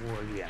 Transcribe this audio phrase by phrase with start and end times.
[0.00, 0.48] Muy bien.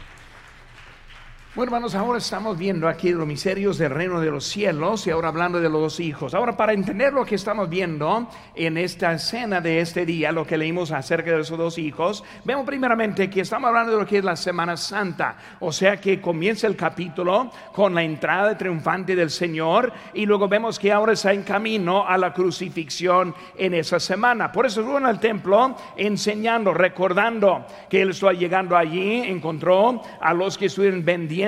[1.54, 5.28] Bueno, hermanos, ahora estamos viendo aquí los misterios del reino de los cielos y ahora
[5.28, 6.32] hablando de los dos hijos.
[6.32, 10.56] Ahora, para entender lo que estamos viendo en esta escena de este día, lo que
[10.56, 14.24] leímos acerca de esos dos hijos, vemos primeramente que estamos hablando de lo que es
[14.24, 15.36] la Semana Santa.
[15.60, 20.78] O sea que comienza el capítulo con la entrada triunfante del Señor y luego vemos
[20.78, 24.50] que ahora está en camino a la crucifixión en esa semana.
[24.50, 30.56] Por eso en el templo enseñando, recordando que él estaba llegando allí, encontró a los
[30.56, 31.41] que estuvieron vendiendo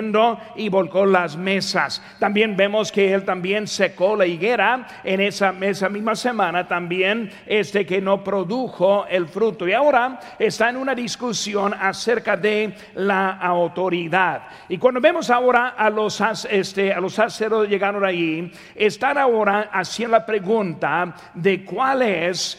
[0.57, 2.03] y volcó las mesas.
[2.19, 8.01] También vemos que él también secó la higuera en esa, misma semana, también este que
[8.01, 9.69] no produjo el fruto.
[9.69, 14.43] Y ahora está en una discusión acerca de la autoridad.
[14.69, 20.17] Y cuando vemos ahora a los, este, a los sacerdotes llegaron allí, están ahora haciendo
[20.17, 22.59] la pregunta de cuál es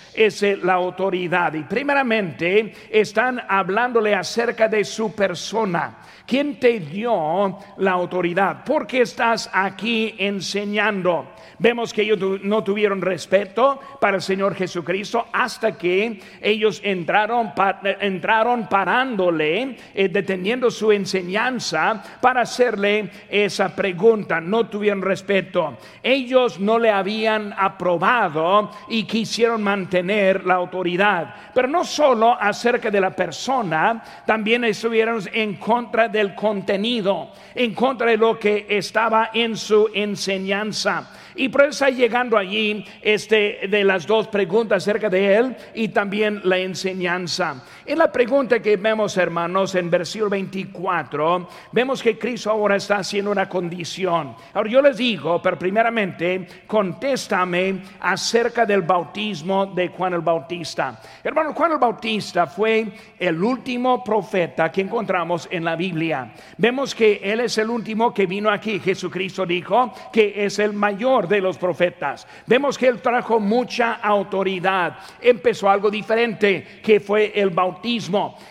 [0.64, 1.54] la autoridad.
[1.54, 6.05] Y primeramente están hablándole acerca de su persona.
[6.26, 8.64] ¿Quién te dio la autoridad?
[8.64, 11.34] ¿Por qué estás aquí enseñando?
[11.60, 17.54] Vemos que ellos no tuvieron respeto para el Señor Jesucristo hasta que ellos entraron,
[18.02, 24.42] entraron parándole, eh, deteniendo su enseñanza para hacerle esa pregunta.
[24.42, 25.78] No tuvieron respeto.
[26.02, 31.36] Ellos no le habían aprobado y quisieron mantener la autoridad.
[31.54, 38.10] Pero no solo acerca de la persona, también estuvieron en contra del contenido, en contra
[38.10, 41.12] de lo que estaba en su enseñanza.
[41.36, 45.90] Y por eso está llegando allí este, de las dos preguntas acerca de él y
[45.90, 47.64] también la enseñanza.
[47.88, 53.30] En la pregunta que vemos, hermanos, en versículo 24, vemos que Cristo ahora está haciendo
[53.30, 54.36] una condición.
[54.56, 61.00] Ahora yo les digo, pero primeramente, contéstame acerca del bautismo de Juan el Bautista.
[61.24, 62.88] Hermano, Juan el Bautista fue
[63.20, 66.34] el último profeta que encontramos en la Biblia.
[66.58, 68.80] Vemos que él es el último que vino aquí.
[68.80, 72.26] Jesucristo dijo que es el mayor de los profetas.
[72.48, 74.98] Vemos que él trajo mucha autoridad.
[75.22, 77.75] Empezó algo diferente, que fue el bautismo.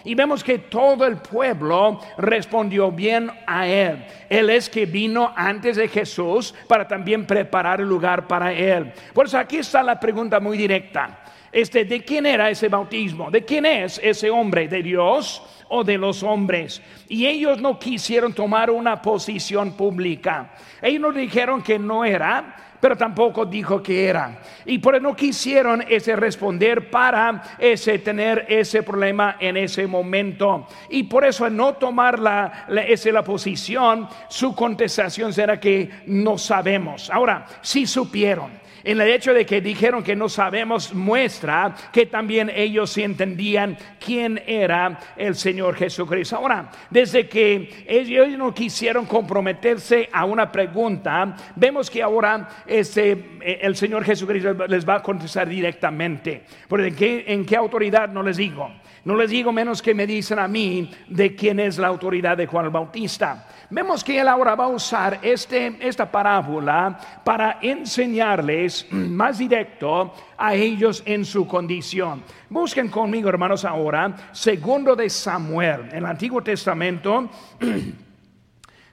[0.05, 4.05] Y vemos que todo el pueblo respondió bien a él.
[4.29, 8.93] Él es que vino antes de Jesús para también preparar el lugar para él.
[9.13, 11.21] Por eso aquí está la pregunta muy directa.
[11.51, 13.31] Este, ¿de quién era ese bautismo?
[13.31, 14.69] ¿De quién es ese hombre?
[14.69, 15.43] ¿De Dios?
[15.69, 16.81] o de los hombres.
[17.09, 20.53] Y ellos no quisieron tomar una posición pública.
[20.81, 24.41] Ellos no dijeron que no era, pero tampoco dijo que era.
[24.67, 30.67] Y por eso no quisieron ese responder para ese tener ese problema en ese momento.
[30.91, 37.09] Y por eso no tomar la, la, la posición, su contestación será que no sabemos.
[37.09, 38.51] Ahora, si supieron
[38.85, 44.43] en el hecho de que dijeron que no sabemos muestra que también ellos entendían quién
[44.47, 46.37] era el Señor Jesucristo.
[46.37, 53.75] Ahora, desde que ellos no quisieron comprometerse a una pregunta, vemos que ahora este, el
[53.75, 56.43] Señor Jesucristo les va a contestar directamente.
[56.69, 58.71] Porque en qué, en qué autoridad no les digo.
[59.05, 62.47] No les digo menos que me dicen a mí de quién es la autoridad de
[62.47, 63.47] Juan el Bautista.
[63.71, 70.55] Vemos que él ahora va a usar este, esta parábola para enseñarles más directo a
[70.55, 72.23] ellos en su condición.
[72.51, 77.29] Busquen conmigo, hermanos, ahora, segundo de Samuel, el Antiguo Testamento.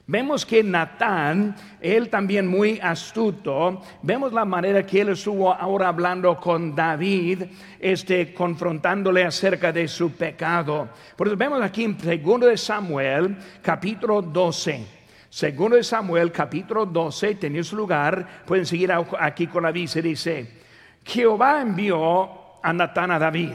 [0.08, 6.38] Vemos que Natán, él también muy astuto, vemos la manera que él estuvo ahora hablando
[6.38, 7.44] con David,
[7.80, 10.90] este, confrontándole acerca de su pecado.
[11.16, 15.02] Por eso vemos aquí en 2 de Samuel, capítulo 12.
[15.30, 20.62] Segundo de Samuel, capítulo 12, tenía su lugar, pueden seguir aquí con la dice, dice,
[21.06, 23.54] Jehová envió a Natán a David,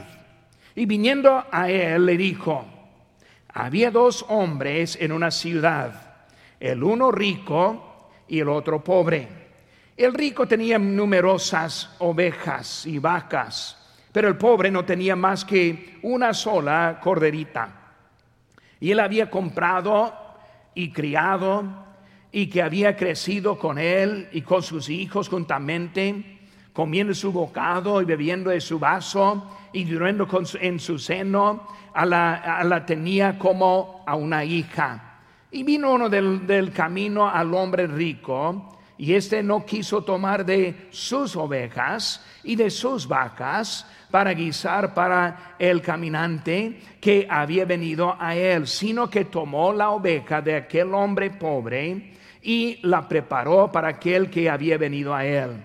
[0.73, 2.65] y viniendo a él le dijo,
[3.53, 6.06] había dos hombres en una ciudad
[6.59, 9.27] el uno rico y el otro pobre.
[9.95, 13.77] El rico tenía numerosas ovejas y vacas,
[14.11, 17.73] pero el pobre no tenía más que una sola corderita.
[18.79, 20.13] Y él había comprado
[20.75, 21.63] y criado
[22.31, 26.39] y que había crecido con él y con sus hijos juntamente,
[26.73, 30.27] comiendo su bocado y bebiendo de su vaso y durando
[30.61, 35.06] en su seno, a la tenía como a una hija.
[35.57, 41.35] Y vino uno del, camino al hombre rico, y éste no quiso tomar de sus
[41.35, 48.67] ovejas y de sus vacas para guisar para el caminante que había venido a él,
[48.67, 52.13] sino que tomó la oveja de aquel hombre pobre
[52.43, 55.57] y la preparó para aquel que había venido a él.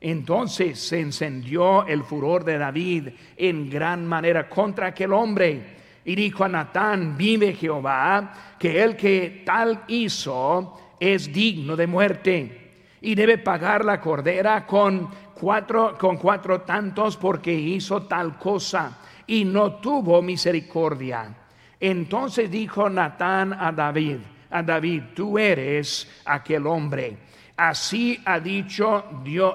[0.00, 5.73] Entonces se encendió el furor de David en gran manera contra aquel hombre
[6.04, 12.64] Y dijo a Natán, vive Jehová, que el que tal hizo es digno de muerte
[13.00, 19.44] y debe pagar la cordera con cuatro, con cuatro tantos porque hizo tal cosa y
[19.44, 21.34] no tuvo misericordia.
[21.78, 24.18] Entonces dijo Natán a David,
[24.50, 27.18] a David, tú eres aquel hombre.
[27.56, 29.04] Así ha dicho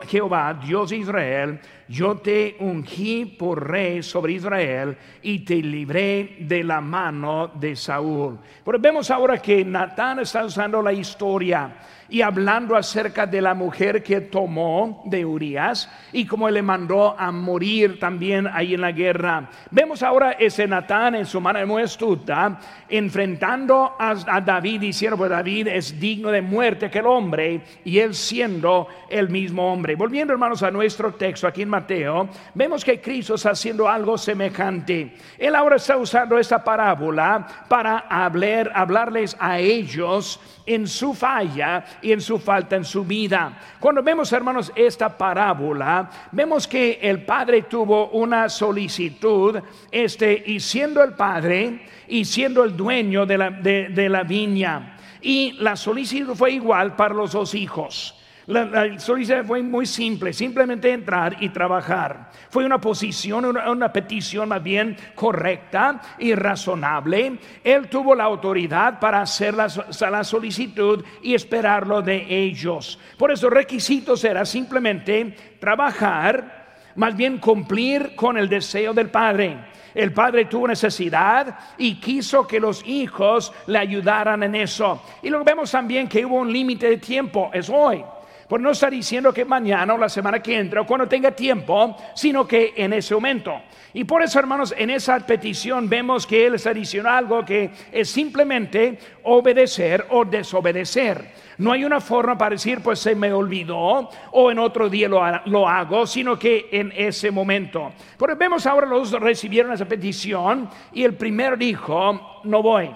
[0.08, 6.64] Jehová, Dios de Israel, yo te ungí por rey sobre Israel y te libré de
[6.64, 8.38] la mano de Saúl.
[8.64, 11.74] Pero vemos ahora que Natán está usando la historia
[12.10, 17.32] y hablando acerca de la mujer que tomó de Urias y como le mandó a
[17.32, 19.50] morir también ahí en la guerra.
[19.70, 25.68] Vemos ahora ese Natán en su mano muy astuta enfrentando a, David diciendo pues David
[25.68, 29.96] es digno de muerte aquel hombre y él siendo el mismo hombre.
[29.96, 35.16] Volviendo hermanos a nuestro texto aquí en Mateo, vemos que Cristo está haciendo algo semejante.
[35.38, 42.12] Él ahora está usando esta parábola para hablar, hablarles a ellos en su falla y
[42.12, 43.58] en su falta en su vida.
[43.80, 49.58] Cuando vemos, hermanos, esta parábola, vemos que el padre tuvo una solicitud,
[49.90, 55.54] este, y siendo el padre y siendo el dueño de la, de la viña, y
[55.54, 58.16] la solicitud fue igual para los dos hijos.
[58.50, 62.32] La, solicitud fue muy simple, simplemente entrar y trabajar.
[62.50, 67.38] Fue una posición, una, petición más bien correcta y razonable.
[67.64, 73.00] Él tuvo la autoridad para hacer la, solicitud y esperarlo de ellos.
[73.20, 79.58] Por eso requisitos era simplemente trabajar, más bien cumplir con el deseo del Padre.
[79.94, 85.04] El padre tuvo necesidad y quiso que los hijos le ayudaran en eso.
[85.22, 88.04] Y luego vemos también que hubo un límite de tiempo, es hoy.
[88.50, 91.96] Por no estar diciendo que mañana o la semana que entra o cuando tenga tiempo,
[92.16, 93.62] sino que en ese momento.
[93.94, 98.10] Y por eso, hermanos, en esa petición vemos que Él está diciendo algo que es
[98.10, 101.30] simplemente obedecer o desobedecer.
[101.60, 105.22] No hay una forma para decir, pues se me olvidó o en otro día lo,
[105.46, 107.92] lo hago, sino que en ese momento.
[108.18, 112.90] Pero vemos ahora los recibieron esa petición y el primero dijo, no voy.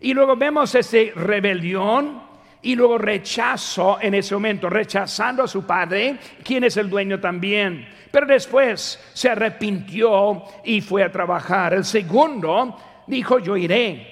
[0.00, 2.33] Y luego vemos esa rebelión
[2.64, 7.86] y luego rechazo en ese momento, rechazando a su padre, quien es el dueño también.
[8.10, 11.74] Pero después se arrepintió y fue a trabajar.
[11.74, 12.76] El segundo
[13.06, 14.10] dijo, yo iré.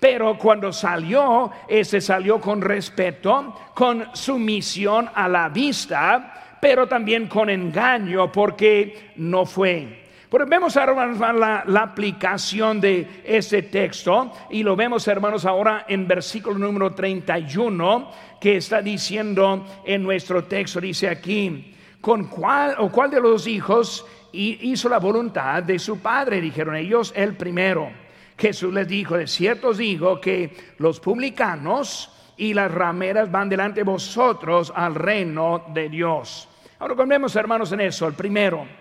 [0.00, 7.48] Pero cuando salió, ese salió con respeto, con sumisión a la vista, pero también con
[7.48, 10.01] engaño porque no fue.
[10.32, 16.08] Pero vemos ahora la, la aplicación de ese texto y lo vemos hermanos ahora en
[16.08, 23.10] versículo número 31 que está diciendo en nuestro texto, dice aquí, ¿con cuál o cuál
[23.10, 26.40] de los hijos hizo la voluntad de su padre?
[26.40, 27.90] Dijeron ellos, el primero.
[28.38, 33.80] Jesús les dijo, de cierto os digo que los publicanos y las rameras van delante
[33.80, 36.48] de vosotros al reino de Dios.
[36.78, 38.80] Ahora vemos hermanos en eso, el primero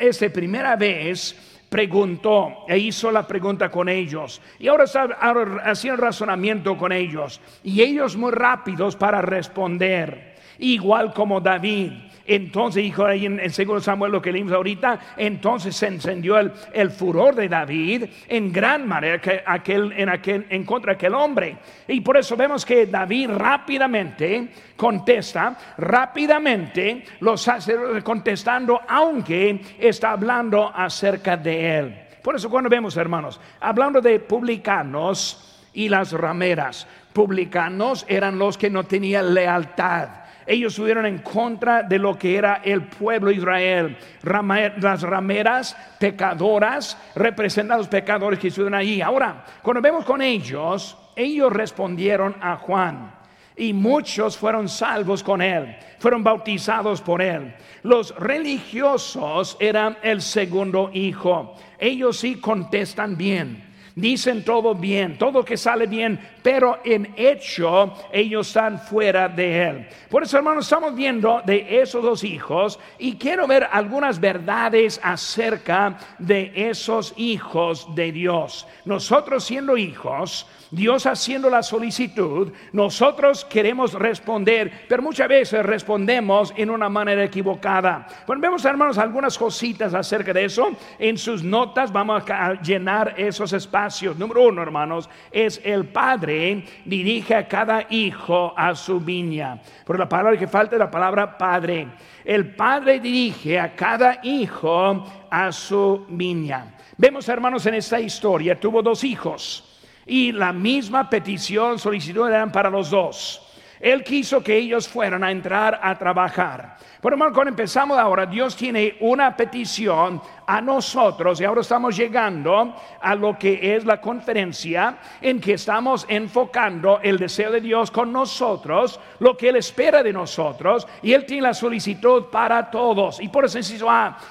[0.00, 1.34] este, primera vez
[1.68, 4.40] preguntó e hizo la pregunta con ellos.
[4.58, 4.84] Y ahora,
[5.20, 7.40] ahora hacía razonamiento con ellos.
[7.62, 11.92] Y ellos muy rápidos para responder, igual como David.
[12.26, 16.52] Entonces dijo ahí en el segundo Samuel lo que leímos ahorita, entonces se encendió el,
[16.72, 21.14] el furor de David en gran manera que aquel, en, aquel, en contra de aquel
[21.14, 21.56] hombre.
[21.86, 30.72] Y por eso vemos que David rápidamente contesta, rápidamente los hace contestando, aunque está hablando
[30.74, 31.98] acerca de él.
[32.22, 38.70] Por eso cuando vemos, hermanos, hablando de publicanos y las rameras, publicanos eran los que
[38.70, 43.96] no tenían lealtad ellos estuvieron en contra de lo que era el pueblo de Israel.
[44.22, 49.00] las rameras pecadoras representan a los pecadores que estuvieron allí.
[49.00, 53.14] Ahora, cuando vemos con ellos, ellos respondieron a Juan.
[53.56, 57.54] Y muchos fueron salvos con él, fueron bautizados por él.
[57.84, 61.54] Los religiosos eran el segundo hijo.
[61.78, 63.63] Ellos sí contestan bien
[63.94, 69.88] dicen todo bien, todo que sale bien, pero en hecho ellos están fuera de él.
[70.10, 75.98] Por eso, hermanos, estamos viendo de esos dos hijos y quiero ver algunas verdades acerca
[76.18, 78.66] de esos hijos de Dios.
[78.84, 86.70] Nosotros siendo hijos, Dios haciendo la solicitud, nosotros queremos responder, pero muchas veces respondemos en
[86.70, 88.06] una manera equivocada.
[88.26, 90.72] Bueno, vemos hermanos algunas cositas acerca de eso.
[90.98, 93.83] En sus notas vamos a llenar esos espacios
[94.16, 99.60] Número uno, hermanos, es el padre dirige a cada hijo a su viña.
[99.84, 101.88] Por la palabra que falta es la palabra padre.
[102.24, 106.74] El padre dirige a cada hijo a su viña.
[106.96, 109.70] Vemos, hermanos, en esta historia, tuvo dos hijos
[110.06, 113.40] y la misma petición, solicitud eran para los dos.
[113.84, 116.78] Él quiso que ellos fueran a entrar a trabajar.
[117.02, 122.74] Por hermano, cuando empezamos ahora, Dios tiene una petición a nosotros y ahora estamos llegando
[122.98, 128.10] a lo que es la conferencia en que estamos enfocando el deseo de Dios con
[128.10, 133.20] nosotros, lo que Él espera de nosotros y Él tiene la solicitud para todos.
[133.20, 133.58] Y por eso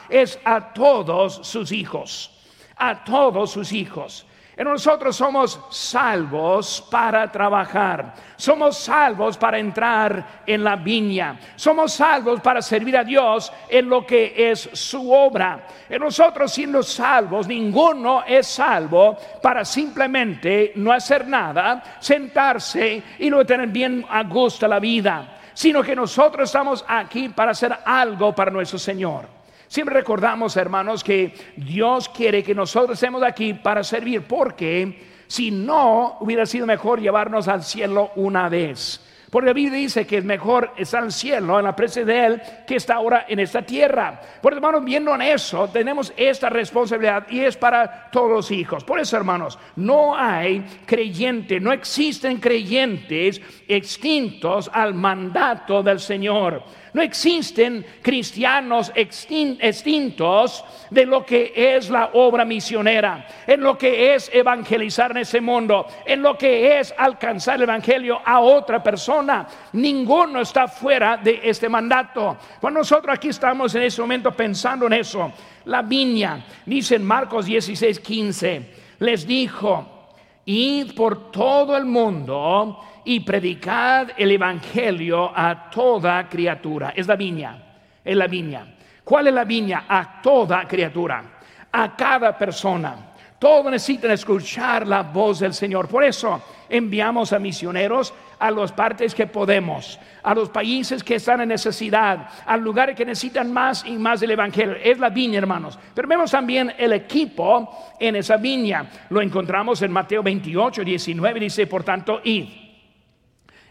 [0.10, 2.44] es a todos sus hijos,
[2.76, 4.26] a todos sus hijos.
[4.56, 12.62] Nosotros somos salvos para trabajar, somos salvos para entrar en la viña, somos salvos para
[12.62, 15.66] servir a Dios en lo que es su obra.
[15.90, 23.44] En nosotros siendo salvos, ninguno es salvo para simplemente no hacer nada, sentarse y no
[23.44, 28.52] tener bien a gusto la vida, sino que nosotros estamos aquí para hacer algo para
[28.52, 29.43] nuestro Señor.
[29.74, 36.18] Siempre recordamos, hermanos, que Dios quiere que nosotros estemos aquí para servir, porque si no,
[36.20, 39.04] hubiera sido mejor llevarnos al cielo una vez.
[39.32, 42.24] Porque la Biblia dice que es mejor estar en el cielo, en la presencia de
[42.24, 44.22] Él, que está ahora en esta tierra.
[44.44, 48.84] Por hermanos, viendo en eso, tenemos esta responsabilidad y es para todos los hijos.
[48.84, 56.62] Por eso, hermanos, no hay creyente, no existen creyentes extintos al mandato del Señor.
[56.94, 64.30] No existen cristianos extintos de lo que es la obra misionera, en lo que es
[64.32, 69.48] evangelizar en ese mundo, en lo que es alcanzar el evangelio a otra persona.
[69.74, 72.38] Ninguno está fuera de este mandato.
[72.62, 75.32] Pues nosotros aquí estamos en ese momento pensando en eso.
[75.66, 80.10] La viña, dice en Marcos 16, 15, les dijo,
[80.46, 86.94] id por todo el mundo y predicad el evangelio a toda criatura.
[86.96, 87.58] Es la viña,
[88.04, 88.76] es la viña.
[89.04, 89.86] ¿Cuál es la viña?
[89.88, 91.24] A toda criatura,
[91.72, 93.10] a cada persona.
[93.38, 95.90] Todos necesitan escuchar la voz del Señor.
[95.90, 101.42] Por eso enviamos a misioneros a las partes que podemos, a los países que están
[101.42, 104.78] en necesidad, a lugares que necesitan más y más del Evangelio.
[104.82, 105.78] Es la viña, hermanos.
[105.94, 108.90] Pero vemos también el equipo en esa viña.
[109.10, 111.40] Lo encontramos en Mateo 28, 19.
[111.42, 112.63] Dice, por tanto, id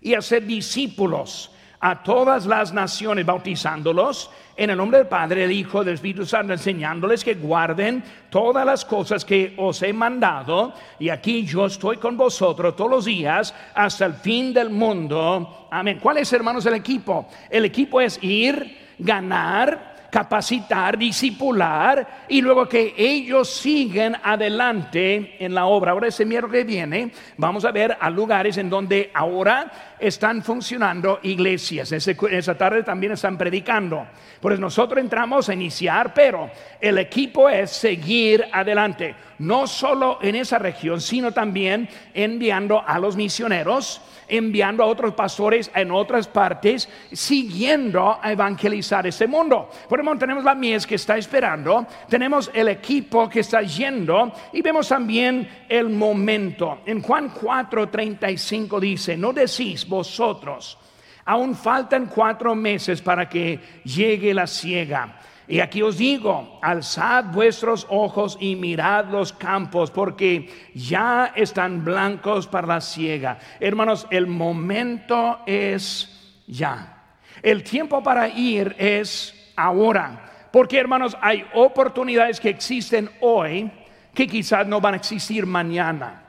[0.03, 5.83] y hacer discípulos a todas las naciones, bautizándolos en el nombre del Padre, del Hijo,
[5.83, 10.75] del Espíritu Santo, enseñándoles que guarden todas las cosas que os he mandado.
[11.01, 15.67] Y aquí yo estoy con vosotros todos los días hasta el fin del mundo.
[15.73, 15.99] Amén.
[16.01, 17.29] ¿Cuál es, hermanos, el equipo?
[17.51, 25.65] El equipo es ir, ganar, capacitar, disipular y luego que ellos siguen adelante en la
[25.65, 25.93] obra.
[25.93, 31.93] Ahora ese miércoles viene vamos a ver a lugares en donde ahora están funcionando iglesias.
[31.93, 34.07] esa tarde también están predicando.
[34.41, 40.59] Pues nosotros entramos a iniciar, pero el equipo es seguir adelante, no solo en esa
[40.59, 48.19] región, sino también enviando a los misioneros, enviando a otros pastores en otras partes, siguiendo
[48.21, 49.71] a evangelizar ese mundo.
[49.89, 54.63] Por ejemplo, tenemos la mies que está esperando, tenemos el equipo que está yendo y
[54.63, 56.81] vemos también el momento.
[56.87, 60.79] En Juan 4:35 dice, no decís vosotros,
[61.25, 65.19] Aún faltan cuatro meses para que llegue la ciega.
[65.49, 72.47] Y aquí os digo, alzad vuestros ojos y mirad los campos, porque ya están blancos
[72.47, 73.39] para la ciega.
[73.59, 77.17] Hermanos, el momento es ya.
[77.43, 80.31] El tiempo para ir es ahora.
[80.53, 83.71] Porque, hermanos, hay oportunidades que existen hoy
[84.15, 86.22] que quizás no van a existir mañana.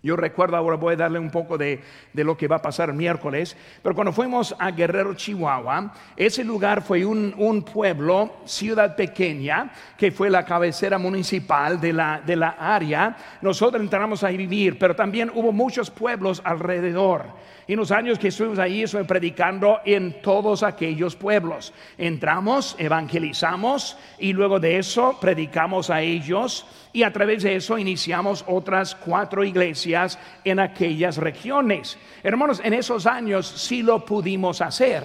[0.00, 1.80] Yo recuerdo, ahora voy a darle un poco de,
[2.14, 6.82] lo que va a pasar el miércoles, pero cuando fuimos a Guerrero, Chihuahua, ese lugar
[6.82, 12.50] fue un, un pueblo, ciudad pequeña, que fue la cabecera municipal de la, de la
[12.50, 13.16] área.
[13.42, 17.24] Nosotros entramos a vivir, pero también hubo muchos pueblos alrededor.
[17.68, 21.74] Y en los años que estuvimos ahí, estuve predicando en todos aquellos pueblos.
[21.98, 28.42] Entramos, evangelizamos y luego de eso predicamos a ellos y a través de eso iniciamos
[28.48, 31.98] otras cuatro iglesias en aquellas regiones.
[32.22, 35.04] Hermanos, en esos años sí lo pudimos hacer.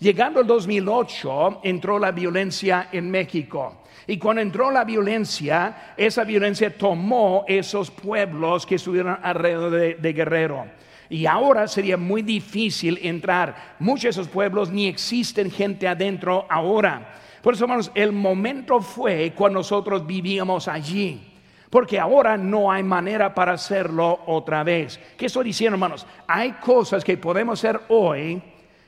[0.00, 3.84] Llegando el 2008 entró la violencia en México.
[4.08, 10.12] Y cuando entró la violencia, esa violencia tomó esos pueblos que estuvieron alrededor de, de
[10.12, 10.80] Guerrero.
[11.10, 13.74] Y ahora sería muy difícil entrar.
[13.80, 17.14] Muchos de esos pueblos ni existen gente adentro ahora.
[17.42, 21.26] Por eso, hermanos, el momento fue cuando nosotros vivíamos allí.
[21.68, 25.00] Porque ahora no hay manera para hacerlo otra vez.
[25.16, 26.06] ¿Qué estoy diciendo, hermanos?
[26.28, 28.40] Hay cosas que podemos hacer hoy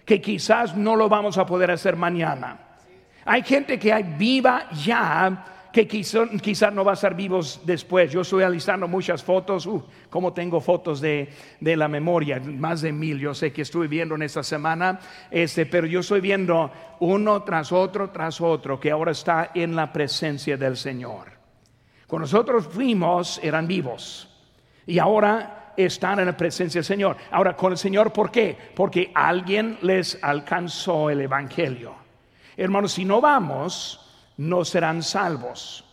[0.05, 2.59] que quizás no lo vamos a poder hacer mañana.
[3.25, 8.12] Hay gente que hay viva ya que quizás no va a estar vivos después.
[8.12, 12.93] Yo estoy alistando muchas fotos, uh, como tengo fotos de, de, la memoria, más de
[12.93, 15.00] mil, yo sé que estuve viendo en esta semana,
[15.31, 19.93] este, pero yo estoy viendo uno tras otro, tras otro, que ahora está en la
[19.93, 21.33] presencia del Señor.
[22.07, 24.29] Cuando nosotros fuimos, eran vivos,
[24.87, 27.17] y ahora están en la presencia del Señor.
[27.31, 28.57] Ahora, con el Señor, ¿por qué?
[28.75, 31.95] Porque alguien les alcanzó el Evangelio.
[32.59, 35.85] Hermanos, si no vamos, no serán salvos.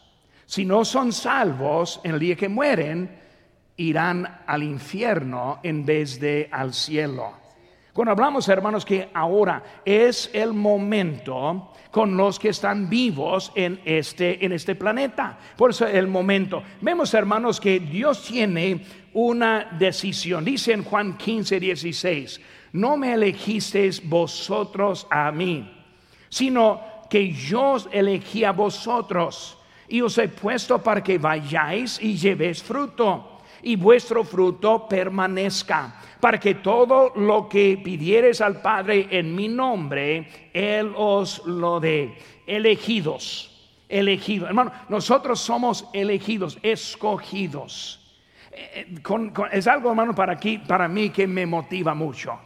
[0.45, 3.19] Si no son salvos en el día que mueren,
[3.77, 7.33] irán al infierno en vez de al cielo.
[7.93, 14.45] Cuando hablamos, hermanos, que ahora es el momento con los que están vivos en este,
[14.45, 15.37] en este planeta.
[15.57, 16.63] Por eso el momento.
[16.81, 20.45] Vemos, hermanos, que Dios tiene una decisión.
[20.45, 22.41] Dice en Juan 15, 16,
[22.73, 25.69] no me elegisteis vosotros a mí,
[26.29, 32.61] sino que yo elegí a vosotros y os he puesto para que vayáis y llevéis
[32.61, 39.47] fruto y vuestro fruto permanezca, para que todo lo que pidieres al Padre en mi
[39.47, 42.15] nombre, Él os lo dé.
[42.45, 44.49] Elegidos, elegidos.
[44.49, 47.99] Hermano, nosotros somos elegidos, escogidos.
[48.51, 52.37] Eh, eh, es algo, hermano, para, aquí, para mí que me motiva mucho.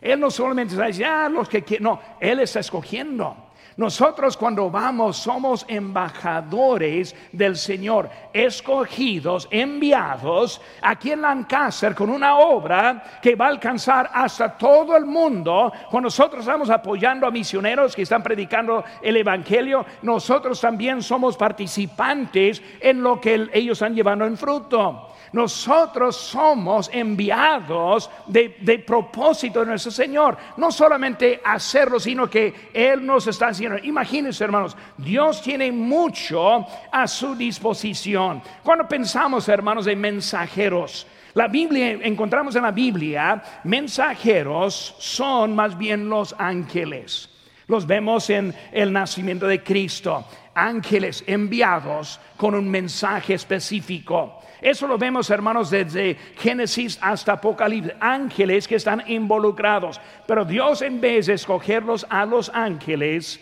[0.00, 3.43] Él no solamente está diciendo, ah, los que no, Él está escogiendo.
[3.76, 13.02] Nosotros cuando vamos somos embajadores del Señor, escogidos, enviados aquí en Lancaster con una obra
[13.20, 15.72] que va a alcanzar hasta todo el mundo.
[15.90, 22.62] Cuando nosotros estamos apoyando a misioneros que están predicando el Evangelio, nosotros también somos participantes
[22.80, 25.08] en lo que ellos están llevando en fruto.
[25.34, 30.38] Nosotros somos enviados de, propósito de nuestro Señor.
[30.56, 33.63] No solamente hacerlo, sino que Él nos está haciendo.
[33.82, 38.42] Imagínense, hermanos, Dios tiene mucho a su disposición.
[38.62, 46.08] Cuando pensamos, hermanos, en mensajeros, la Biblia, encontramos en la Biblia, mensajeros son más bien
[46.08, 47.28] los ángeles.
[47.66, 50.24] Los vemos en el nacimiento de Cristo.
[50.54, 54.40] Ángeles enviados con un mensaje específico.
[54.60, 57.92] Eso lo vemos, hermanos, desde Génesis hasta Apocalipsis.
[58.00, 60.00] Ángeles que están involucrados.
[60.26, 63.40] Pero Dios, en vez de escogerlos a los ángeles,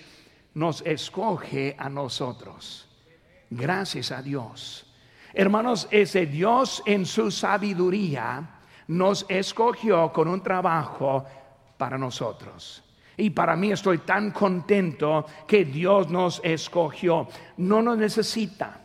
[0.54, 2.88] nos escoge a nosotros.
[3.50, 4.86] Gracias a Dios.
[5.34, 11.24] Hermanos, ese Dios en su sabiduría nos escogió con un trabajo
[11.76, 12.82] para nosotros.
[13.16, 17.28] Y para mí estoy tan contento que Dios nos escogió.
[17.58, 18.81] No nos necesita.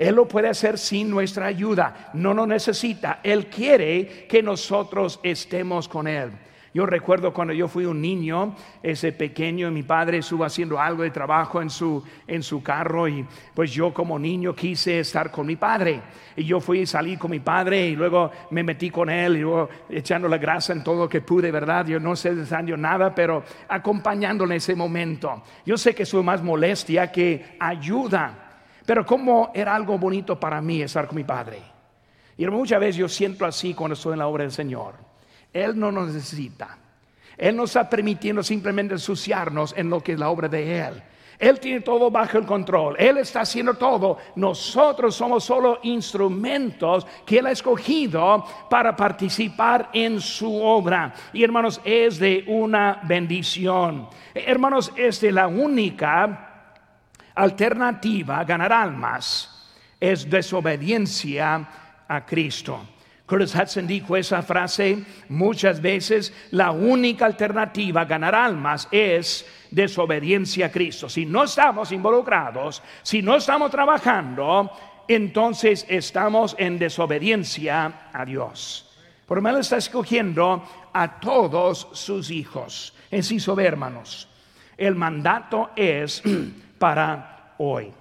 [0.00, 2.10] Él lo puede hacer sin nuestra ayuda.
[2.14, 3.20] No nos necesita.
[3.22, 6.30] Él quiere que nosotros estemos con Él.
[6.72, 11.10] Yo recuerdo cuando yo fui un niño, ese pequeño, mi padre estuvo haciendo algo de
[11.10, 15.56] trabajo en su, en su carro y pues yo como niño quise estar con mi
[15.56, 16.00] padre.
[16.34, 19.40] Y yo fui y salí con mi padre y luego me metí con él y
[19.40, 21.86] luego echando la grasa en todo lo que pude, ¿verdad?
[21.86, 25.42] Yo no sé de nada, pero acompañándole en ese momento.
[25.66, 28.46] Yo sé que soy más molestia que ayuda.
[28.86, 31.58] Pero como era algo bonito para mí estar con mi Padre.
[32.36, 34.94] Y muchas veces yo siento así cuando estoy en la obra del Señor.
[35.52, 36.78] Él no nos necesita.
[37.36, 41.02] Él no está permitiendo simplemente ensuciarnos en lo que es la obra de Él.
[41.40, 42.96] Él tiene todo bajo el control.
[42.98, 44.18] Él está haciendo todo.
[44.36, 51.14] Nosotros somos solo instrumentos que Él ha escogido para participar en su obra.
[51.32, 54.08] Y hermanos, es de una bendición.
[54.34, 56.49] Hermanos, es de la única
[57.42, 59.48] alternativa a ganar almas
[59.98, 61.68] es desobediencia
[62.08, 62.80] a Cristo.
[63.26, 70.66] Curtis Hudson dijo esa frase muchas veces, la única alternativa a ganar almas es desobediencia
[70.66, 71.08] a Cristo.
[71.08, 74.70] Si no estamos involucrados, si no estamos trabajando,
[75.06, 78.90] entonces estamos en desobediencia a Dios.
[79.26, 82.94] Por lo está escogiendo a todos sus hijos.
[83.12, 84.28] En sí, hermanos,
[84.76, 86.20] el mandato es
[86.80, 87.92] para hoy.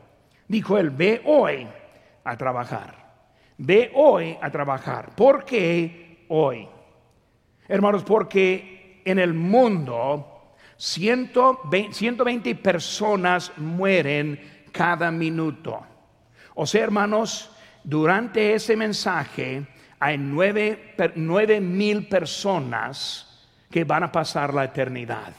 [0.47, 1.67] Dijo él, ve hoy
[2.23, 2.95] a trabajar.
[3.57, 5.13] Ve hoy a trabajar.
[5.15, 6.65] ¿Por qué hoy?
[7.67, 14.39] Hermanos, porque en el mundo 120, 120 personas mueren
[14.71, 15.81] cada minuto.
[16.55, 17.51] O sea, hermanos,
[17.83, 19.67] durante ese mensaje
[19.99, 25.33] hay nueve, nueve mil personas que van a pasar la eternidad.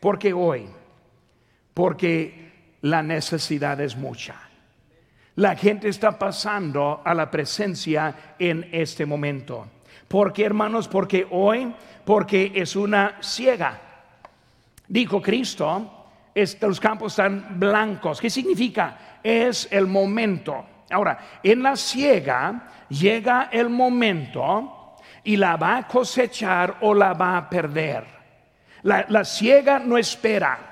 [0.00, 0.66] Porque hoy
[1.80, 4.34] porque la necesidad es mucha.
[5.36, 9.66] La gente está pasando a la presencia en este momento.
[10.06, 10.88] ¿Por qué, hermanos?
[10.88, 13.80] Porque hoy, porque es una ciega.
[14.88, 18.20] Dijo Cristo, estos campos están blancos.
[18.20, 19.18] ¿Qué significa?
[19.22, 20.62] Es el momento.
[20.90, 27.38] Ahora, en la ciega llega el momento y la va a cosechar o la va
[27.38, 28.04] a perder.
[28.82, 30.66] La, la ciega no espera.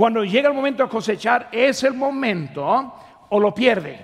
[0.00, 2.94] Cuando llega el momento de cosechar, es el momento
[3.28, 4.02] o lo pierde.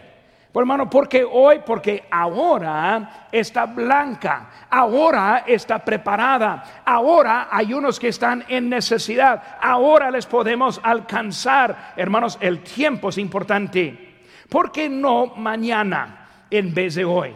[0.52, 8.08] Pues hermano, porque hoy, porque ahora está blanca, ahora está preparada, ahora hay unos que
[8.08, 11.94] están en necesidad, ahora les podemos alcanzar.
[11.96, 14.18] Hermanos, el tiempo es importante.
[14.50, 17.32] ¿Por qué no mañana en vez de hoy?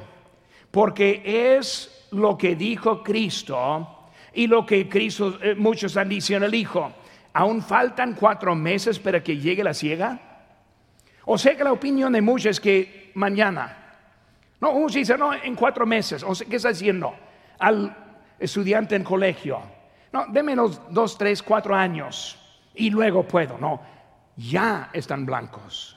[0.70, 6.54] Porque es lo que dijo Cristo y lo que Cristo, eh, muchos han diciendo el
[6.54, 6.92] Hijo.
[7.32, 10.18] Aún faltan cuatro meses para que llegue la ciega.
[11.24, 13.76] O sea que la opinión de muchos es que mañana.
[14.60, 16.22] No, uno dice, no, en cuatro meses.
[16.22, 17.14] O sea, ¿qué está haciendo?
[17.58, 17.96] Al
[18.38, 19.60] estudiante en colegio.
[20.12, 22.36] No, déme los dos, tres, cuatro años
[22.74, 23.58] y luego puedo.
[23.58, 23.80] No,
[24.36, 25.96] ya están blancos.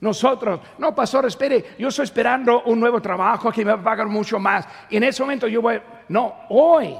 [0.00, 4.06] Nosotros, no, pastor, espere, yo estoy esperando un nuevo trabajo que me va a pagar
[4.06, 4.66] mucho más.
[4.90, 6.94] Y en ese momento yo voy, no, hoy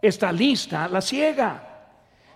[0.00, 1.71] está lista la ciega.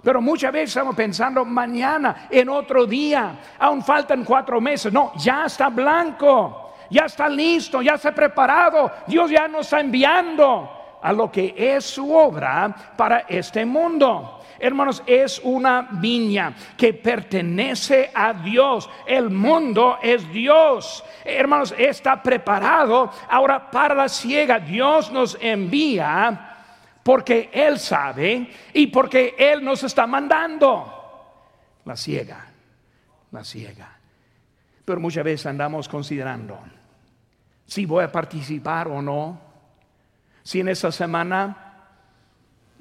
[0.07, 4.93] Pero muchas veces estamos pensando mañana, en otro día, aún faltan cuatro meses.
[4.93, 8.89] No, ya está blanco, ya está listo, ya está preparado.
[9.09, 10.71] Dios ya nos está enviando
[11.03, 14.43] a lo que es su obra para este mundo.
[14.61, 18.89] Hermanos, es una viña que pertenece a Dios.
[19.09, 21.03] El mundo es Dios.
[21.25, 24.61] Hermanos, está preparado ahora para la ciega.
[24.61, 26.56] Dios nos envía
[27.07, 30.93] porque Él sabe y porque Él nos está mandando.
[31.85, 32.45] La ciega,
[33.31, 33.97] la ciega.
[34.85, 36.59] Pero muchas veces andamos considerando
[37.65, 39.41] si voy a participar o no,
[40.43, 41.87] si en esta semana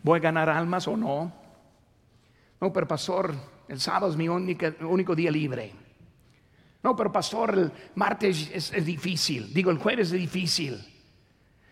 [0.01, 1.45] voy a ganar almas o no
[2.59, 3.33] no, pero pastor,
[3.67, 5.71] el sábado es mi único día libre.
[6.83, 9.53] No, pero pastor, el martes es, difícil.
[9.53, 10.83] Digo, el jueves es difícil.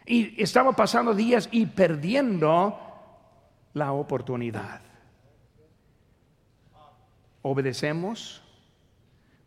[0.05, 2.77] Y estamos pasando días y perdiendo
[3.73, 4.81] la oportunidad.
[7.41, 8.41] ¿Obedecemos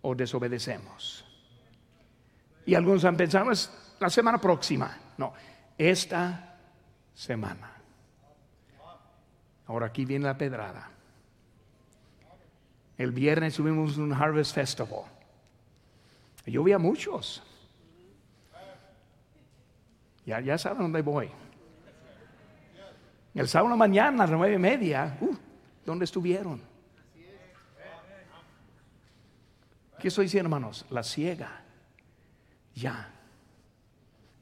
[0.03, 1.25] o desobedecemos?
[2.65, 4.97] Y algunos han pensado, es la semana próxima.
[5.17, 5.33] No,
[5.79, 6.59] esta
[7.15, 7.73] semana.
[9.67, 10.91] Ahora aquí viene la pedrada.
[12.97, 15.05] El viernes tuvimos un Harvest Festival.
[16.47, 17.43] Yo vi a muchos.
[20.27, 21.31] Ya, ya saben dónde voy.
[23.33, 25.35] El sábado mañana a las nueve y media, uh,
[25.85, 26.61] ¿dónde estuvieron?
[29.99, 30.85] ¿Qué estoy diciendo, hermanos?
[30.91, 31.63] La ciega.
[32.75, 33.11] Ya.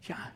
[0.06, 0.32] Ya.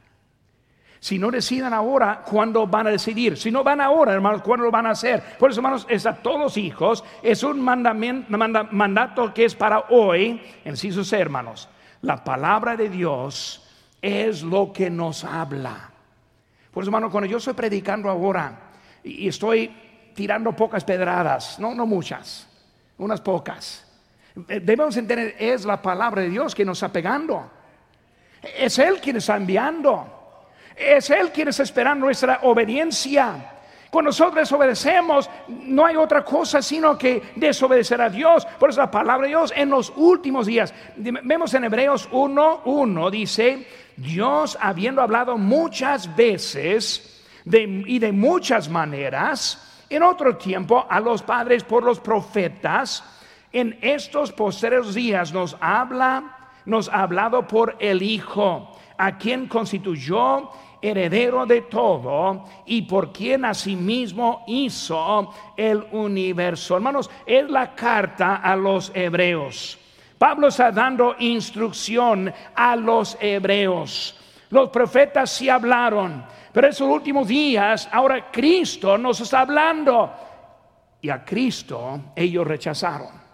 [1.01, 3.37] Si no decidan ahora, ¿cuándo van a decidir?
[3.37, 5.23] Si no van ahora, hermanos, ¿cuándo lo van a hacer?
[5.39, 7.05] Por eso, hermanos, es a todos hijos.
[7.23, 10.43] Es un mandato que es para hoy.
[10.65, 11.69] En sí, sus hermanos,
[12.03, 13.68] la palabra de Dios
[14.01, 15.91] es lo que nos habla.
[16.71, 18.71] Por eso, hermanos, cuando yo estoy predicando ahora
[19.03, 19.75] y estoy
[20.15, 22.47] tirando pocas pedradas, no, no muchas,
[22.99, 23.87] unas pocas.
[24.49, 27.51] Eh, debemos entender, es la palabra de Dios que nos está pegando.
[28.57, 30.15] Es Él quien está enviando.
[30.77, 33.55] Es Él quien está esperando nuestra obediencia.
[33.91, 38.45] Cuando nosotros obedecemos, no hay otra cosa sino que desobedecer a Dios.
[38.59, 40.75] Por eso la palabra de Dios en los últimos días.
[40.97, 43.67] Vemos en Hebreos 1.1 dice,
[43.99, 51.65] Dios habiendo hablado muchas veces y de muchas maneras, en otro tiempo a los padres
[51.65, 53.03] por los profetas,
[53.53, 60.51] en estos posteriores días nos habla, nos ha hablado por el Hijo, a quien constituyó
[60.81, 66.77] heredero de todo y por quien asimismo hizo el universo.
[66.77, 69.79] Hermanos, es la carta a los hebreos.
[70.19, 74.19] Pablo está dando instrucción a los hebreos.
[74.51, 80.13] Los profetas sí hablaron, pero esos últimos días, ahora Cristo nos está hablando.
[81.01, 83.29] Y a Cristo ellos rechazaron.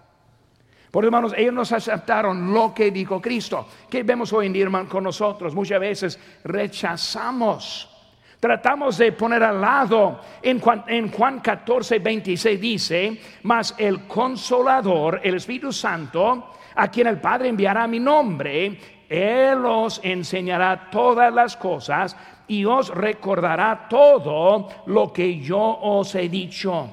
[0.91, 3.67] Por hermanos, ellos nos aceptaron lo que dijo Cristo.
[3.91, 5.55] ¿Qué vemos hoy en día, hermano, con nosotros?
[5.55, 7.91] Muchas veces rechazamos.
[8.39, 15.21] Tratamos de poner al lado, en Juan, en Juan 14, 26 dice, mas el consolador,
[15.25, 21.57] el Espíritu Santo, a quien el Padre enviará mi nombre, Él os enseñará todas las
[21.57, 26.89] cosas y os recordará todo lo que yo os he dicho.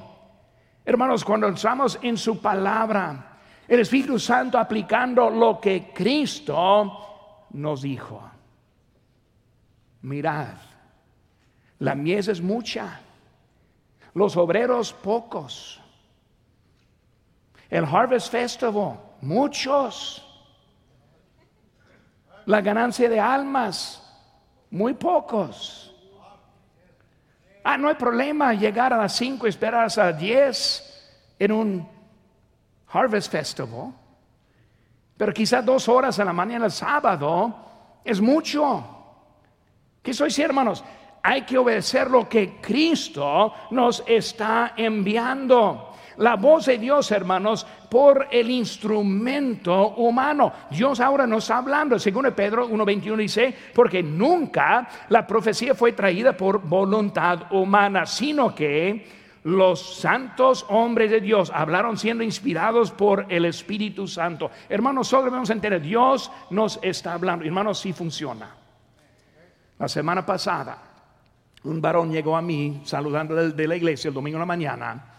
[0.84, 8.22] Hermanos, cuando estamos en su palabra, El Espíritu Santo aplicando lo que Cristo nos dijo.
[10.02, 10.56] Mirad,
[11.78, 13.00] la mies es mucha,
[14.14, 15.80] los obreros pocos.
[17.70, 20.28] El Harvest Festival, muchos.
[22.44, 24.02] La ganancia de almas,
[24.70, 25.94] muy pocos.
[27.64, 31.88] Ah, no hay problema llegar a las 5 y esperar hasta las 10 en un
[32.88, 33.92] Harvest Festival.
[35.16, 37.54] Pero quizás dos horas en la mañana el sábado
[38.04, 38.84] es mucho.
[40.02, 40.82] ¿Qué soy, hermanos?
[41.22, 45.91] Hay que obedecer lo que Cristo nos está enviando.
[46.18, 50.52] La voz de Dios, hermanos, por el instrumento humano.
[50.70, 56.36] Dios ahora nos está hablando, según Pedro 1.21 dice, porque nunca la profecía fue traída
[56.36, 63.44] por voluntad humana, sino que los santos hombres de Dios hablaron siendo inspirados por el
[63.44, 64.50] Espíritu Santo.
[64.68, 67.44] Hermanos, solo debemos entender, Dios nos está hablando.
[67.44, 68.54] Hermanos, sí funciona.
[69.78, 70.78] La semana pasada,
[71.64, 75.11] un varón llegó a mí saludando de la iglesia el domingo en la mañana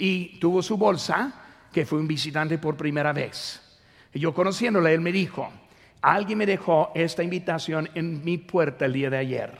[0.00, 1.30] y tuvo su bolsa,
[1.70, 3.60] que fue un visitante por primera vez.
[4.14, 5.50] Y yo conociéndole, él me dijo,
[6.00, 9.58] alguien me dejó esta invitación en mi puerta el día de ayer.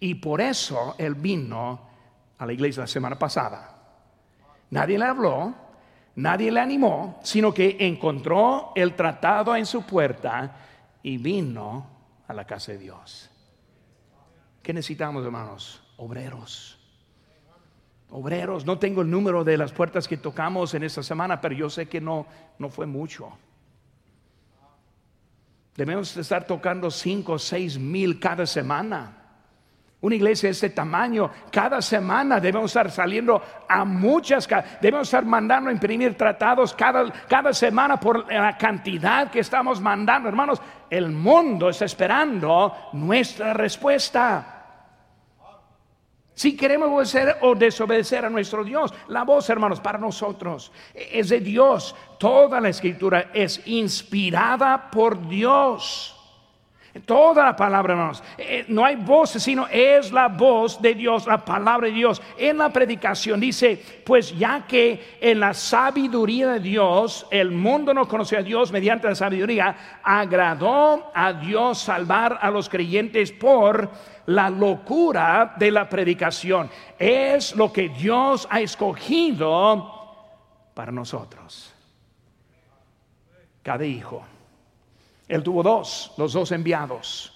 [0.00, 1.80] Y por eso él vino
[2.38, 3.70] a la iglesia la semana pasada.
[4.70, 5.54] Nadie le habló,
[6.14, 10.56] nadie le animó, sino que encontró el tratado en su puerta
[11.02, 11.86] y vino
[12.26, 13.30] a la casa de Dios.
[14.62, 15.82] ¿Qué necesitamos, hermanos?
[15.98, 16.75] Obreros
[18.10, 18.64] obreros.
[18.64, 21.86] No tengo el número de las puertas que tocamos en esta semana, pero yo sé
[21.86, 22.26] que no,
[22.58, 23.36] no fue mucho.
[25.76, 29.22] Debemos estar tocando cinco o seis mil cada semana.
[30.00, 34.46] Una iglesia de este tamaño, cada semana debemos estar saliendo a muchas,
[34.80, 40.28] debemos estar mandando a imprimir tratados cada, cada semana por la cantidad que estamos mandando.
[40.28, 44.55] Hermanos, el mundo está esperando nuestra respuesta.
[46.36, 51.40] Si queremos obedecer o desobedecer a nuestro Dios, la voz, hermanos, para nosotros es de
[51.40, 51.96] Dios.
[52.18, 56.12] Toda la escritura es inspirada por Dios.
[57.06, 58.22] Toda la palabra, hermanos.
[58.36, 62.20] Eh, no hay voz, sino es la voz de Dios, la palabra de Dios.
[62.36, 68.06] En la predicación dice, pues ya que en la sabiduría de Dios, el mundo no
[68.06, 73.90] conoció a Dios mediante la sabiduría, agradó a Dios salvar a los creyentes por
[74.26, 76.70] la locura de la predicación.
[76.98, 79.92] Es lo que Dios ha escogido
[80.74, 81.72] para nosotros.
[83.62, 84.24] Cada hijo.
[85.28, 87.32] Él tuvo dos, los dos enviados.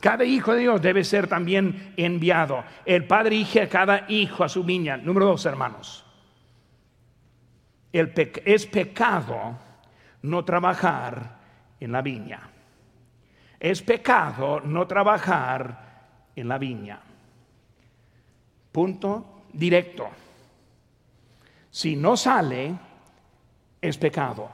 [0.00, 2.64] Cada hijo de Dios debe ser también enviado.
[2.84, 4.96] El padre hija a cada hijo a su viña.
[4.96, 6.04] Número dos, hermanos.
[7.92, 9.56] Es pecado
[10.22, 11.38] no trabajar
[11.80, 12.50] en la viña.
[13.60, 15.93] Es pecado no trabajar
[16.36, 17.00] en la viña.
[18.72, 20.08] Punto directo.
[21.70, 22.74] Si no sale,
[23.80, 24.48] es pecado.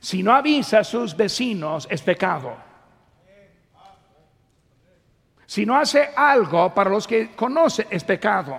[0.00, 2.56] Si no avisa a sus vecinos, es pecado.
[5.46, 8.58] Si no hace algo para los que conoce, es pecado.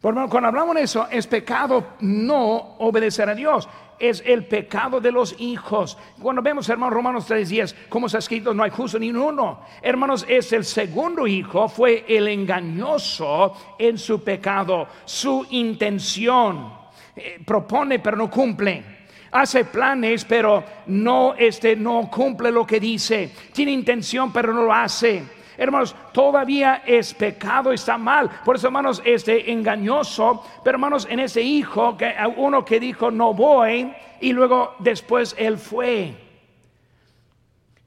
[0.00, 5.34] Cuando hablamos de eso, es pecado no obedecer a Dios es el pecado de los
[5.40, 5.98] hijos.
[6.20, 9.60] Cuando vemos, hermanos, Romanos 3:10, como está escrito, no hay justo ni uno.
[9.82, 16.72] Hermanos, es el segundo hijo, fue el engañoso en su pecado, su intención.
[17.16, 18.98] Eh, propone, pero no cumple
[19.30, 23.30] hace planes, pero no, este, no cumple lo que dice.
[23.52, 25.22] Tiene intención, pero no lo hace.
[25.60, 28.30] Hermanos, todavía es pecado, está mal.
[28.44, 33.34] Por eso, hermanos, este engañoso, pero hermanos, en ese hijo, que uno que dijo no
[33.34, 36.14] voy, y luego después él fue.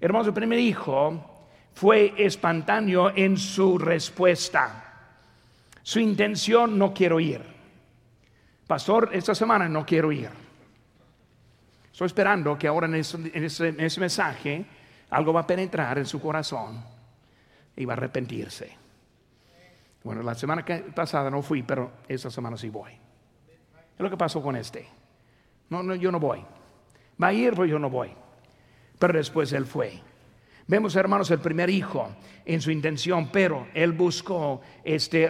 [0.01, 5.13] Hermanos, el primer hijo fue espontáneo en su respuesta.
[5.81, 7.41] Su intención, no quiero ir.
[8.67, 10.29] Pastor, esta semana no quiero ir.
[11.89, 14.65] Estoy esperando que ahora en ese mensaje
[15.09, 17.00] algo va a penetrar en su corazón
[17.81, 18.77] iba a arrepentirse.
[20.03, 20.65] Bueno, la semana
[20.95, 22.91] pasada no fui, pero esta semana sí voy.
[22.91, 24.87] Es lo que pasó con este.
[25.69, 26.43] No, no, yo no voy.
[27.21, 28.11] Va a ir, pues yo no voy.
[28.97, 30.01] Pero después él fue.
[30.67, 32.09] Vemos, hermanos, el primer hijo
[32.45, 35.29] en su intención, pero él buscó, este,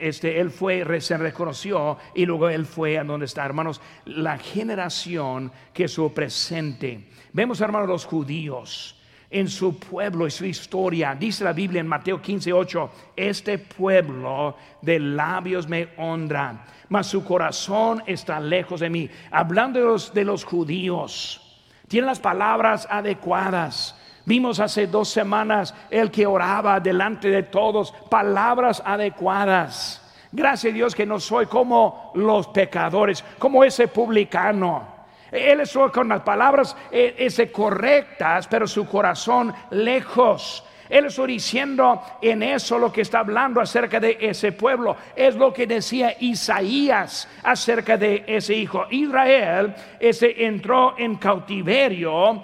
[0.00, 5.50] este, él fue, se reconoció y luego él fue a donde está, hermanos, la generación
[5.72, 7.08] que su presente.
[7.32, 8.99] Vemos, hermanos, los judíos
[9.30, 11.14] en su pueblo y su historia.
[11.14, 17.24] Dice la Biblia en Mateo 15, 8, este pueblo de labios me honra, mas su
[17.24, 19.08] corazón está lejos de mí.
[19.30, 23.96] Hablando de los, de los judíos, tiene las palabras adecuadas.
[24.26, 29.96] Vimos hace dos semanas el que oraba delante de todos, palabras adecuadas.
[30.32, 34.99] Gracias a Dios que no soy como los pecadores, como ese publicano
[35.30, 40.64] él estuvo con las palabras eh, ese correctas, pero su corazón lejos.
[40.88, 44.96] Él está diciendo en eso lo que está hablando acerca de ese pueblo.
[45.14, 48.84] Es lo que decía Isaías acerca de ese hijo.
[48.90, 52.42] Israel ese entró en cautiverio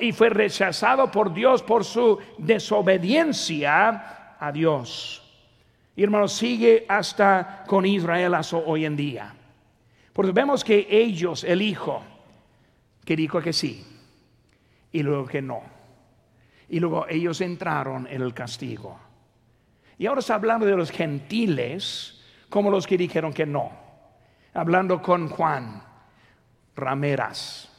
[0.00, 5.22] y fue rechazado por Dios por su desobediencia a Dios.
[5.94, 8.34] Y hermano, sigue hasta con Israel
[8.66, 9.34] hoy en día.
[10.20, 12.02] Porque vemos que ellos, el hijo,
[13.06, 13.82] que dijo que sí,
[14.92, 15.62] y luego que no.
[16.68, 19.00] Y luego ellos entraron en el castigo.
[19.96, 23.72] Y ahora está hablando de los gentiles como los que dijeron que no.
[24.52, 25.82] Hablando con Juan,
[26.76, 27.72] rameras,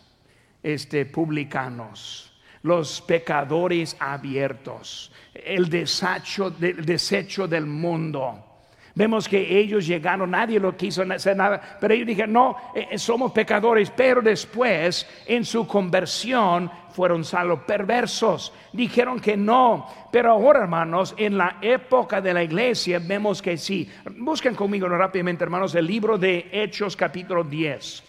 [0.64, 8.51] este, publicanos, los pecadores abiertos, el desecho, el desecho del mundo
[8.94, 12.98] Vemos que ellos llegaron, nadie lo quiso hacer nada, pero ellos dijeron, no, eh, eh,
[12.98, 20.62] somos pecadores, pero después en su conversión fueron salvos perversos, dijeron que no, pero ahora
[20.62, 23.90] hermanos, en la época de la iglesia vemos que sí.
[24.18, 28.04] Busquen conmigo rápidamente hermanos el libro de Hechos capítulo 10,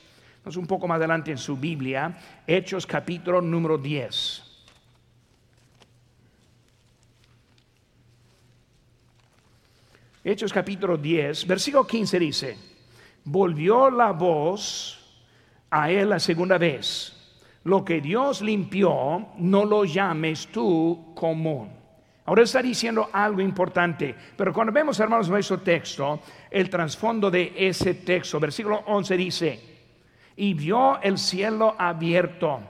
[0.47, 2.13] es un poco más adelante en su Biblia,
[2.45, 4.52] Hechos capítulo número 10.
[10.25, 12.57] Hechos capítulo 10, versículo 15 dice,
[13.25, 14.97] volvió la voz
[15.69, 17.13] a él la segunda vez.
[17.65, 21.71] Lo que Dios limpió, no lo llames tú común.
[22.25, 27.95] Ahora está diciendo algo importante, pero cuando vemos, hermanos, nuestro texto, el trasfondo de ese
[27.95, 29.61] texto, versículo 11 dice,
[30.37, 32.61] y vio el cielo abierto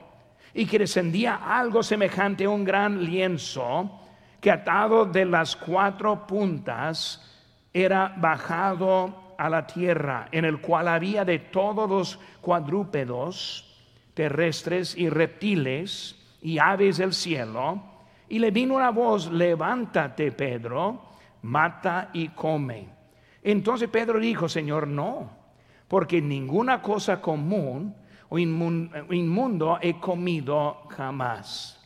[0.55, 4.01] y que descendía algo semejante a un gran lienzo
[4.41, 7.29] que atado de las cuatro puntas
[7.73, 13.69] era bajado a la tierra, en el cual había de todos los cuadrúpedos
[14.15, 17.83] terrestres y reptiles y aves del cielo.
[18.29, 21.03] Y le vino una voz, levántate, Pedro,
[21.43, 22.89] mata y come.
[23.43, 25.31] Entonces Pedro dijo, Señor, no,
[25.89, 27.95] porque ninguna cosa común
[28.29, 31.79] o inmundo he comido jamás.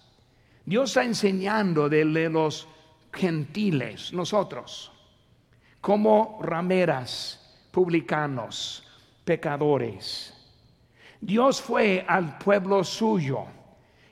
[0.65, 2.69] Dios está enseñando de los
[3.13, 4.93] gentiles, nosotros
[5.87, 7.39] como rameras,
[7.71, 8.83] publicanos,
[9.25, 10.35] pecadores.
[11.21, 13.45] Dios fue al pueblo suyo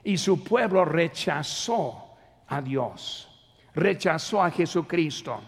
[0.05, 2.15] y su pueblo rechazó
[2.47, 3.29] a Dios,
[3.75, 5.41] rechazó a Jesucristo.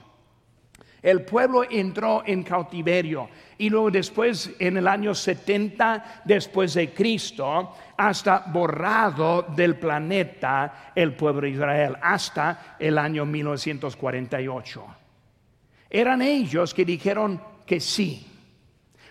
[1.01, 7.73] El pueblo entró en cautiverio y luego después, en el año 70 después de Cristo,
[7.97, 15.06] hasta borrado del planeta el pueblo de Israel, hasta el año 1948.
[15.89, 18.27] Eran ellos que dijeron que sí.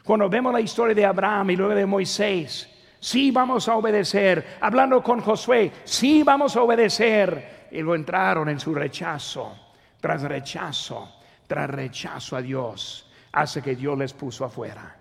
[0.04, 4.58] Cuando vemos la historia de Abraham y luego de Moisés, sí vamos a obedecer.
[4.62, 7.68] Hablando con Josué, sí vamos a obedecer.
[7.72, 13.98] Y lo entraron en su rechazo, tras rechazo, tras rechazo a Dios, hace que Dios
[13.98, 14.96] les puso afuera.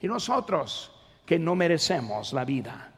[0.00, 0.90] Y nosotros
[1.24, 2.92] que no merecemos la vida,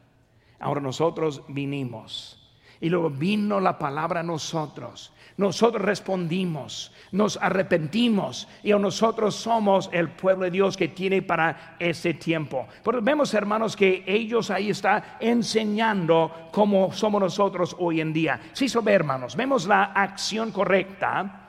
[0.59, 2.46] ahora nosotros vinimos.
[2.81, 10.11] Y luego vino la palabra a nosotros nosotros respondimos, nos arrepentimos y nosotros somos el
[10.11, 12.67] pueblo de Dios que tiene para ese tiempo.
[12.83, 18.41] Pero vemos, hermanos, que ellos ahí están enseñando cómo somos nosotros hoy en día.
[18.53, 21.43] Sí, sobre hermanos, vemos la acción correcta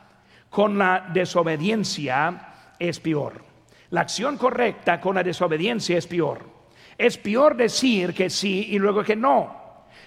[0.49, 3.45] con la desobediencia es peor.
[3.91, 6.57] La acción correcta con la desobediencia es peor.
[6.97, 9.56] Es peor decir que sí y luego que no.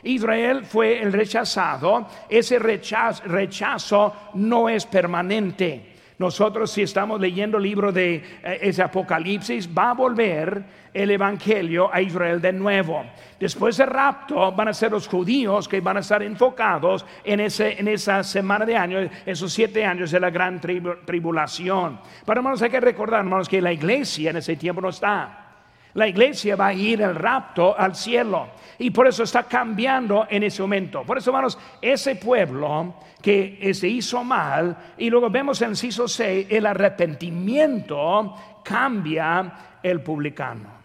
[0.03, 5.91] Israel fue el rechazado, ese rechazo, no es permanente.
[6.21, 11.89] Nosotros si estamos leyendo el libro de eh, ese Apocalipsis, va a volver el Evangelio
[11.91, 13.07] a Israel de nuevo.
[13.39, 17.81] Después del rapto van a ser los judíos que van a estar enfocados en, ese,
[17.81, 21.99] en esa semana de años, esos siete años de la gran tribulación.
[22.27, 25.50] Pero hermanos, hay que recordar, hermanos, que la iglesia en ese tiempo no está.
[25.95, 30.45] La iglesia va a ir el rapto al cielo y por eso está cambiando en
[30.45, 31.03] ese momento.
[31.03, 36.47] Por eso, hermanos, ese pueblo que se hizo mal y luego vemos en Ciso 6
[36.51, 38.35] el arrepentimiento
[38.65, 40.81] cambia el publicano.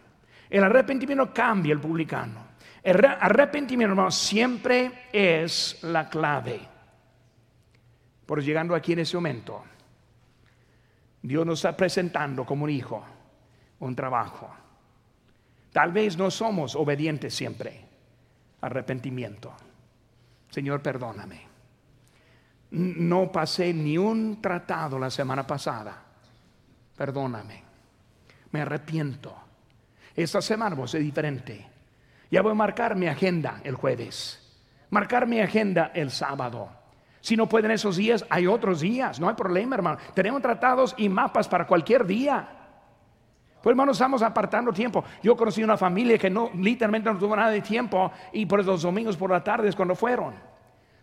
[0.50, 2.46] El arrepentimiento cambia el publicano.
[2.82, 6.60] El arrepentimiento, hermano, siempre es la clave.
[8.26, 9.64] Por llegando aquí en ese momento,
[11.22, 13.04] Dios nos está presentando como un hijo,
[13.80, 14.65] un trabajo.
[15.76, 17.82] Tal vez no somos obedientes siempre.
[18.62, 19.54] Arrepentimiento.
[20.50, 21.42] Señor, perdóname.
[22.72, 26.02] No pasé ni un tratado la semana pasada.
[26.96, 27.62] Perdóname.
[28.52, 29.36] Me arrepiento.
[30.16, 31.68] Esta semana voy a ser diferente.
[32.32, 34.58] Ya voy a marcar mi agenda el jueves.
[34.92, 36.70] Marcar mi agenda el sábado.
[37.20, 39.20] Si no pueden esos días, hay otros días.
[39.20, 39.98] No hay problema, hermano.
[40.14, 42.55] Tenemos tratados y mapas para cualquier día.
[43.66, 45.04] Pues hermano, estamos apartando tiempo.
[45.24, 48.84] Yo conocí una familia que no, literalmente no tuvo nada de tiempo y por los
[48.84, 50.36] domingos por la tarde es cuando fueron.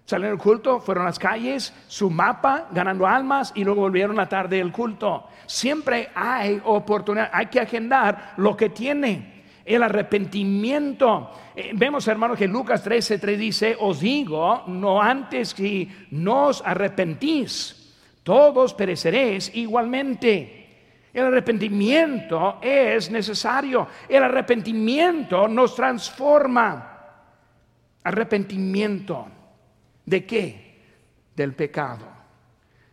[0.05, 4.29] Salieron del culto, fueron a las calles, su mapa, ganando almas y luego volvieron la
[4.29, 5.27] tarde del culto.
[5.45, 9.43] Siempre hay oportunidad, hay que agendar lo que tiene.
[9.65, 11.33] El arrepentimiento.
[11.57, 17.93] Eh, vemos, hermanos, que Lucas 13, 3 dice, os digo, no antes que nos arrepentís,
[18.23, 20.62] todos pereceréis igualmente.
[21.13, 23.87] El arrepentimiento es necesario.
[24.09, 26.99] El arrepentimiento nos transforma.
[28.03, 29.27] Arrepentimiento.
[30.07, 30.81] ¿De qué?
[31.37, 32.13] Del pecado.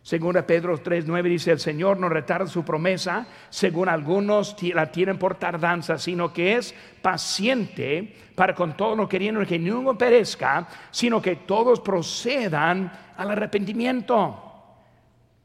[0.02, 5.36] Según Pedro 3:9 dice, el Señor no retarda su promesa, según algunos la tienen por
[5.36, 11.36] tardanza, sino que es paciente para con todo no queriendo que ninguno perezca, sino que
[11.36, 14.49] todos procedan al arrepentimiento.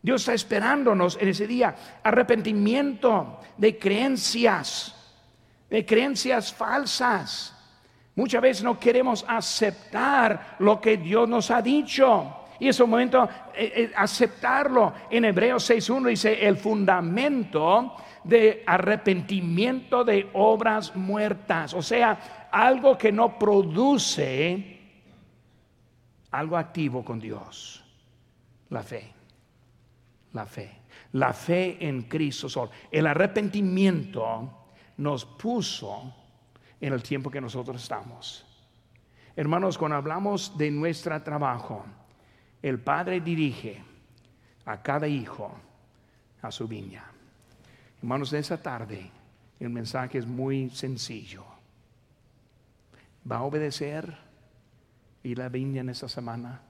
[0.05, 4.95] Dios está esperándonos en ese día arrepentimiento de creencias,
[5.69, 7.55] de creencias falsas
[8.15, 12.33] Muchas veces no queremos aceptar lo que Dios nos ha dicho.
[12.59, 14.93] Y es un momento eh, eh, aceptarlo.
[15.09, 21.73] En Hebreos 6.1 dice el fundamento de arrepentimiento de obras muertas.
[21.73, 24.79] O sea, algo que no produce
[26.31, 27.83] algo activo con Dios.
[28.69, 29.14] La fe.
[30.35, 30.69] La fe.
[31.13, 32.69] La fe en Cristo Sol.
[32.91, 34.67] El arrepentimiento
[34.97, 36.13] nos puso
[36.81, 38.45] en el tiempo que nosotros estamos.
[39.33, 41.85] Hermanos, cuando hablamos de nuestro trabajo,
[42.61, 43.81] el Padre dirige
[44.65, 45.51] a cada hijo
[46.41, 47.05] a su viña.
[47.99, 49.09] Hermanos, de esa tarde
[49.57, 51.45] el mensaje es muy sencillo.
[53.29, 54.17] ¿Va a obedecer
[55.23, 56.61] y la viña en esta semana?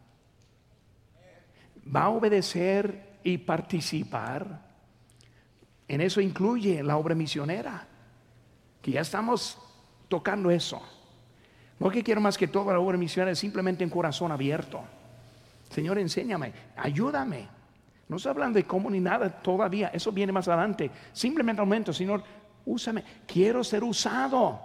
[1.93, 4.61] ¿Va a obedecer y participar?
[5.87, 7.85] En eso incluye la obra misionera,
[8.81, 9.57] que ya estamos
[10.07, 10.81] tocando eso.
[11.79, 14.81] Lo que quiero más que todo la obra misionera es simplemente en corazón abierto.
[15.69, 17.47] Señor, enséñame, ayúdame.
[18.07, 20.91] No estoy hablando de cómo ni nada todavía, eso viene más adelante.
[21.11, 22.23] Simplemente un momento, Señor,
[22.63, 23.03] úsame.
[23.25, 24.61] Quiero ser usado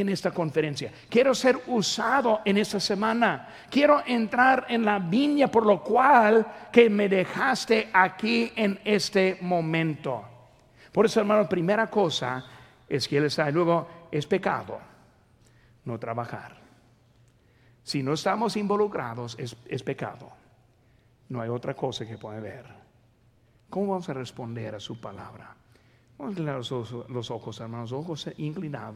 [0.00, 0.92] en esta conferencia.
[1.08, 3.48] Quiero ser usado en esta semana.
[3.70, 10.24] Quiero entrar en la viña por lo cual que me dejaste aquí en este momento.
[10.92, 12.44] Por eso, hermano, primera cosa
[12.88, 13.50] es que Él está.
[13.50, 14.94] Luego, es pecado
[15.84, 16.56] no trabajar.
[17.82, 20.30] Si no estamos involucrados, es, pecado.
[21.28, 22.66] No hay otra cosa que puede ver.
[23.68, 25.54] ¿Cómo vamos a responder a su palabra?
[26.16, 26.70] Vamos a los,
[27.08, 28.92] los ojos, hermanos, ojos inclinados.